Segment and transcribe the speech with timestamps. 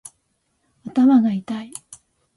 [0.95, 1.71] 頭がいたい